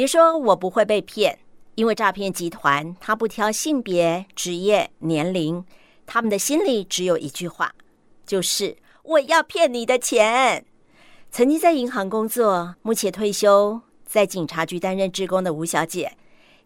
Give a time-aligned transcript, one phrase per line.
[0.00, 1.40] 别说我不会被骗，
[1.74, 5.62] 因为诈骗集团他不挑性别、职业、年龄，
[6.06, 7.74] 他们的心里只有一句话，
[8.24, 10.64] 就是我要骗你的钱。
[11.30, 16.16] 曾经在银行工作，目前退休，在警察局担任职工的吴小姐，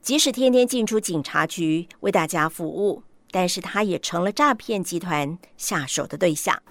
[0.00, 6.62] 即使天天进出警察局为大家服务，但是她也成了诈骗集团下手的对象。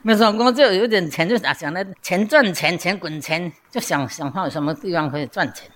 [0.00, 5.70] 没什么工作，有点钱就想想来钱赚钱，钱滚钱，就想想看什么地方可以赚钱，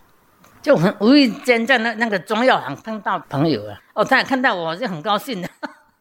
[0.63, 5.49] 就很无意间在那那个中药行碰到朋友啊，哦，他也看到我就很高兴的，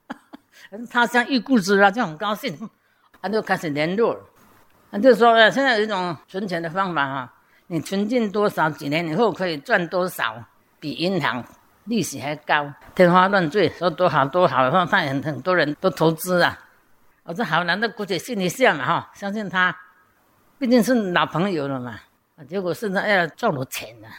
[0.89, 2.69] 他像遇故知了，就很高兴，
[3.21, 4.17] 他就开始联络。
[4.91, 7.33] 他就说：“，现在有一种存钱的方法哈，
[7.67, 10.35] 你存进多少，几年以后可以赚多少，
[10.81, 11.41] 比银行
[11.85, 16.59] 利息还高，天花乱坠，说多好多好，然后他很很多人都投资啊。
[17.23, 19.73] 我说好，难道姑且信一下嘛哈，相信他，
[20.59, 21.97] 毕竟是老朋友了嘛。
[22.49, 24.09] 结果现在要赚我钱了，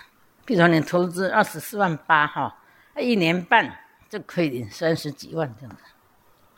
[0.44, 2.56] 比如说你投资二十四万八哈，
[2.96, 3.70] 一年半
[4.08, 5.82] 就可以领三十几万这样子。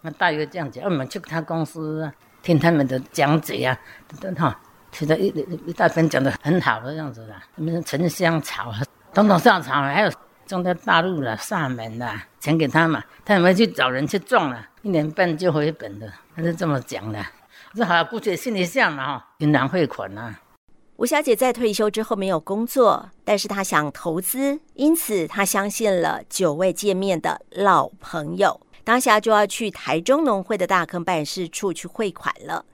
[0.03, 2.13] 那大约这样子，我们去他公司。”
[2.45, 3.75] 听他们的讲解啊，
[4.07, 4.61] 等等哈，
[4.93, 5.29] 其实一
[5.65, 7.43] 一大篇讲的很好的样子啦。
[7.57, 8.83] 什么沉香草啊，
[9.15, 10.13] 统统上草，还有
[10.45, 12.07] 种在大陆了，厦门的，
[12.39, 14.69] 钱给他嘛，他有没去找人去种了？
[14.83, 17.19] 一年半就回本的，他是这么讲的。
[17.73, 20.39] 我说好，姑且信一下嘛哈，银行汇款啊。
[20.97, 28.61] 吴小姐在退休之后没有工作，但是她想投资，因此她相信了久未见面的老朋友。
[28.85, 32.65] 当下就要去台中农会的大坑办事处去汇款了，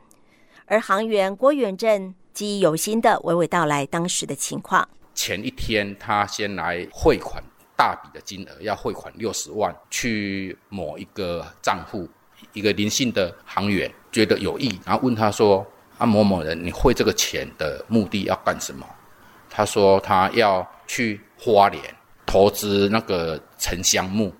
[0.66, 4.86] 而行员郭元正记忆犹新的娓娓道来当时的情况。
[5.14, 7.42] 前一天他先来汇款
[7.74, 12.06] 大笔的金额，要汇款六十万去某一个账户，
[12.52, 15.66] 一个林姓的行员觉得有意，然后问他说
[16.00, 18.84] ：“啊，某某人，你汇这个钱的目的要干什么？”
[19.48, 21.82] 他说：“他要去花莲
[22.26, 24.34] 投资那个沉香木。”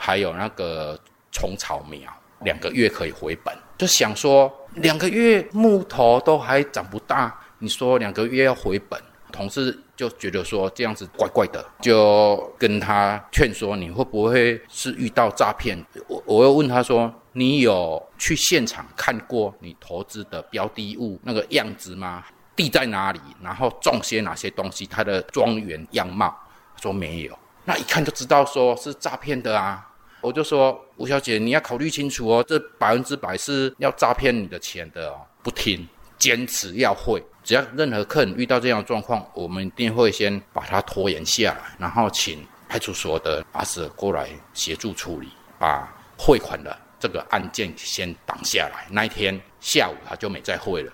[0.00, 0.96] 还有那个
[1.32, 2.08] 虫草苗，
[2.42, 3.52] 两个月可以回本。
[3.76, 8.96] 就想说，两个月木头都还长不大，你说两个月要回本，
[9.32, 15.76] 同事就觉得说这样子怪怪的，就跟他劝说，你会不会是遇到诈骗？
[16.06, 22.24] 我我又问他说，你有去现场看过你投资的标的物那个样子吗？
[22.56, 23.20] 地在哪里？
[23.40, 24.84] 然后种些哪些东西？
[24.84, 26.36] 它的庄园样貌？
[26.74, 27.38] 他说没有。
[27.64, 29.88] 那一看就知道说是诈骗的啊。
[30.20, 35.20] 我就说吴小姐，你要考虑清楚哦，这百分之百是要诈骗你的钱的哦。
[35.40, 35.86] 不听，
[36.18, 37.24] 坚持要汇。
[37.44, 45.88] 只要任何客人遇到这样的状况，我们一定会先把它拖延下来，然后请派出所的阿 Sir 过来协助处理，把
[46.18, 48.86] 汇款的这个案件先挡下来。
[48.90, 50.92] 那一天下午他就没再汇了。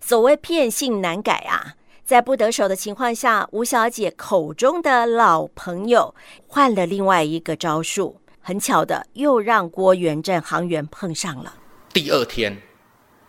[0.00, 6.14] 所谓骗性难改啊，在不得手的情况下，吴小姐口中的老朋友
[6.46, 8.20] 换了另外一个招数。
[8.44, 11.54] 很巧的，又让郭元正行员碰上了。
[11.92, 12.60] 第二天，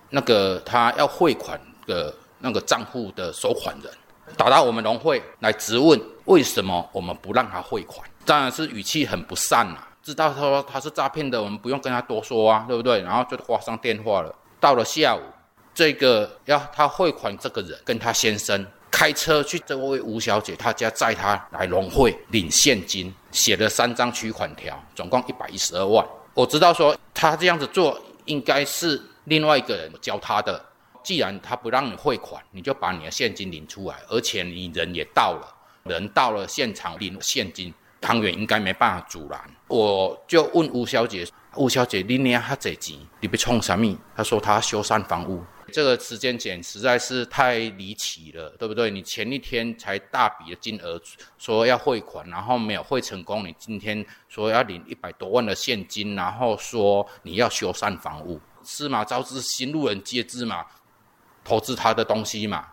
[0.09, 3.93] 那个他要汇款的那个账户的收款人
[4.35, 8.09] 打到我们农会来质问，为什么我们不让他汇款？
[8.25, 13.01] 当然是语气很不善啊，知道他说他是诈骗的，我们不用跟他多说啊，对不对？
[13.01, 14.35] 然后就挂上电话了。
[14.59, 15.21] 到了下午，
[15.73, 18.65] 这个要他汇款这个人跟他先生。
[18.95, 26.05] 开车去这位吴小姐她家载她来农会领现金，写了三张取款条，总共一百一十二万。
[26.35, 30.63] 我知道说他这样子做应该是另外一个人教他的。
[31.01, 35.47] 既然他不让你汇款，你就把你的现金领出来，而且你人也到了，
[35.85, 39.41] 人到了现场领现金，行员应该没办法阻拦。
[39.73, 48.91] 我就问吴小姐：“吴小姐，你领哈这钱，你被冲什么？”她说：“她修缮房屋。”这个时间点实在是太离奇了，对不对？
[48.91, 51.01] 你前一天才大笔的金额
[51.39, 60.63] 说要汇款，然后没有汇成功，你今天说要领一百多万的现金，然后说你要修缮房屋，司马昭之心，路人皆知嘛，
[61.43, 62.67] 投资他的东西嘛。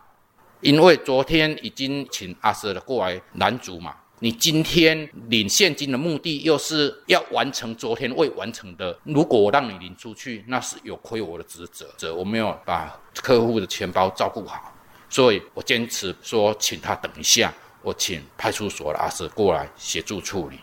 [0.59, 3.95] 因为昨天已经请阿 Sir 过来拦阻嘛。
[4.23, 8.95] 你今天领现金的目的又是要完成昨天未完成的。
[9.03, 14.71] 如果我让你领出去，那是有亏我的职责，我没有把客户的钱包照顾好，
[15.09, 17.51] 所以我坚持说，请他等一下，
[17.81, 20.59] 我请派出所的阿 Sir 过来协助处理。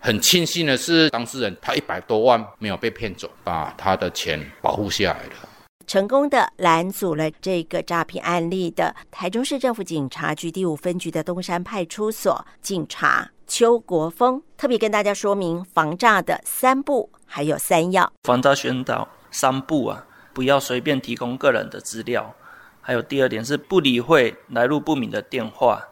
[0.00, 5.48] 很庆幸的是，当事人他一百多万没有被骗走，把他的钱保护下来了。
[5.86, 18.10] 成功的拦阻了这个诈骗案例的台中市政府警察局第五分局的东山派出所警察邱国峰，特别跟大家说明防诈的三不还有三要。
[18.22, 22.34] 防诈宣导三不啊，不要随便提供个人的资料，
[22.80, 25.82] 还有第二点是不理会来路不明的电话，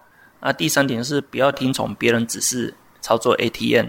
[0.40, 3.88] 那第三点是不要听从别人指示操作 ATM。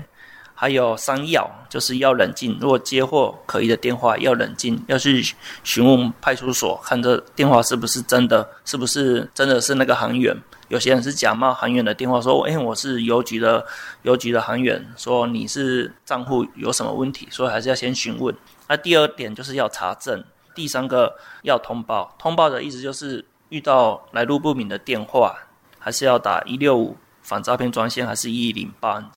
[0.61, 2.55] 还有三要，就是要冷静。
[2.61, 5.19] 如果接获可疑的电话，要冷静，要去
[5.63, 10.37] 询问派出所，看这电话是不是真的，是不是真的是那个行员。
[10.67, 13.65] 有些人是假冒行员的电话，说：“哎，我是邮局的
[14.03, 18.31] 邮局的行员，说你是账户有什么问题，所以还是要先询问。”
[18.69, 20.23] 那第二点就是要查证，
[20.53, 22.15] 第三个要通报。
[22.19, 25.35] 通报的意思就是遇到来路不明的电话，
[25.79, 29.11] 还是要打一六五反诈骗专线，还是一一零八。